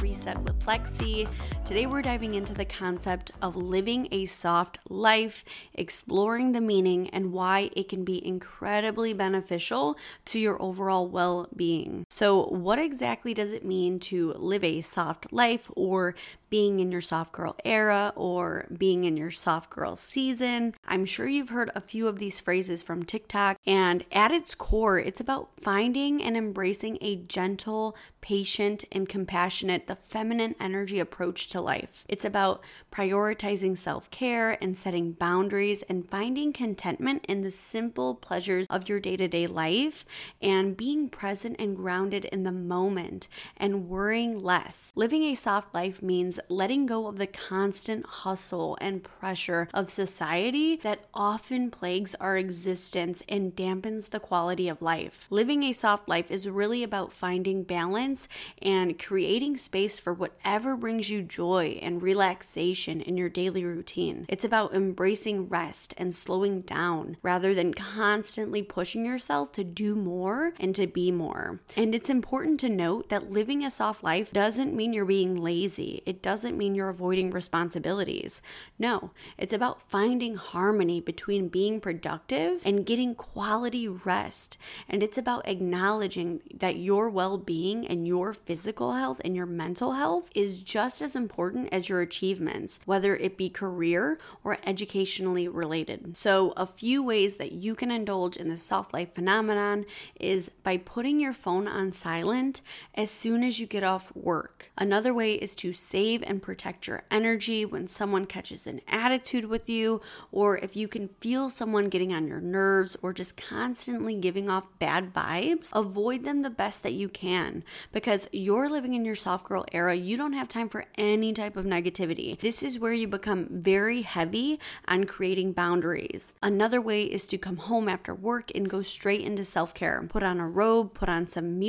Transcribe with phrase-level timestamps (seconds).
[0.00, 1.28] Lexi.
[1.64, 5.44] Today we're diving into the concept of living a soft life,
[5.74, 12.04] exploring the meaning and why it can be incredibly beneficial to your overall well being.
[12.18, 16.16] So, what exactly does it mean to live a soft life or
[16.50, 20.74] being in your soft girl era or being in your soft girl season.
[20.86, 24.98] I'm sure you've heard a few of these phrases from TikTok, and at its core,
[24.98, 31.60] it's about finding and embracing a gentle, patient, and compassionate, the feminine energy approach to
[31.60, 32.04] life.
[32.08, 32.62] It's about
[32.92, 39.00] prioritizing self care and setting boundaries and finding contentment in the simple pleasures of your
[39.00, 40.04] day to day life
[40.40, 44.92] and being present and grounded in the moment and worrying less.
[44.94, 50.76] Living a soft life means letting go of the constant hustle and pressure of society
[50.76, 55.26] that often plagues our existence and dampens the quality of life.
[55.30, 58.28] Living a soft life is really about finding balance
[58.60, 64.26] and creating space for whatever brings you joy and relaxation in your daily routine.
[64.28, 70.52] It's about embracing rest and slowing down rather than constantly pushing yourself to do more
[70.58, 71.60] and to be more.
[71.76, 76.00] And it's important to note that living a soft life doesn't mean you're being lazy.
[76.06, 78.40] It doesn't mean you're avoiding responsibilities.
[78.78, 84.56] No, it's about finding harmony between being productive and getting quality rest.
[84.88, 89.94] And it's about acknowledging that your well being and your physical health and your mental
[89.94, 96.16] health is just as important as your achievements, whether it be career or educationally related.
[96.16, 99.84] So, a few ways that you can indulge in the soft life phenomenon
[100.20, 102.60] is by putting your phone on silent
[102.94, 104.70] as soon as you get off work.
[104.76, 109.44] Another way is to save save and protect your energy when someone catches an attitude
[109.44, 110.00] with you,
[110.32, 114.64] or if you can feel someone getting on your nerves or just constantly giving off
[114.78, 119.46] bad vibes, avoid them the best that you can because you're living in your soft
[119.46, 119.94] girl era.
[119.94, 122.38] You don't have time for any type of negativity.
[122.40, 126.34] This is where you become very heavy on creating boundaries.
[126.42, 130.04] Another way is to come home after work and go straight into self care.
[130.08, 131.67] Put on a robe, put on some music,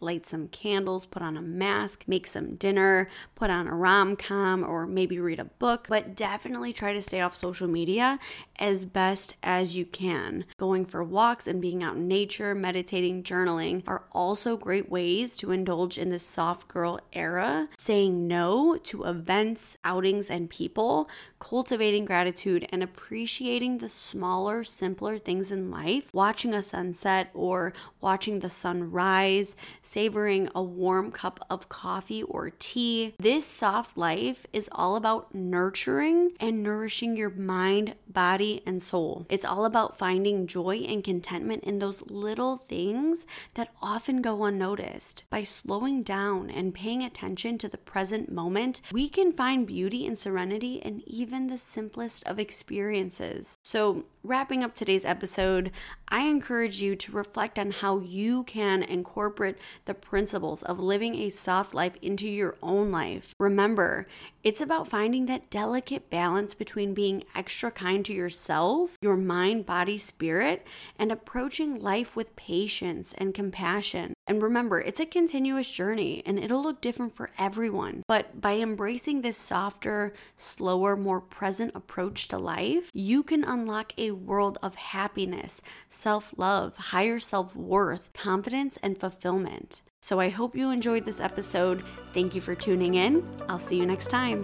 [0.00, 4.64] light some candles, put on a mask, make some dinner, put on a rom com
[4.64, 8.18] or maybe read a book, but definitely try to stay off social media
[8.58, 10.44] as best as you can.
[10.56, 15.52] Going for walks and being out in nature, meditating, journaling are also great ways to
[15.52, 17.68] indulge in the soft girl era.
[17.78, 21.08] Saying no to events, outings, and people,
[21.38, 28.40] cultivating gratitude and appreciating the smaller, simpler things in life, watching a sunset or watching
[28.40, 29.35] the sun rise,
[29.82, 33.14] savoring a warm cup of coffee or tea.
[33.18, 39.26] This soft life is all about nurturing and nourishing your mind, body, and soul.
[39.28, 45.24] It's all about finding joy and contentment in those little things that often go unnoticed.
[45.30, 50.18] By slowing down and paying attention to the present moment, we can find beauty and
[50.18, 53.55] serenity in even the simplest of experiences.
[53.68, 55.72] So, wrapping up today's episode,
[56.08, 59.56] I encourage you to reflect on how you can incorporate
[59.86, 63.34] the principles of living a soft life into your own life.
[63.40, 64.06] Remember,
[64.44, 69.98] it's about finding that delicate balance between being extra kind to yourself, your mind, body,
[69.98, 70.64] spirit,
[70.96, 74.12] and approaching life with patience and compassion.
[74.28, 78.02] And remember, it's a continuous journey and it'll look different for everyone.
[78.06, 84.10] But by embracing this softer, slower, more present approach to life, you can unlock a
[84.10, 89.80] world of happiness, self love, higher self worth, confidence, and fulfillment.
[90.02, 91.84] So I hope you enjoyed this episode.
[92.12, 93.26] Thank you for tuning in.
[93.48, 94.42] I'll see you next time.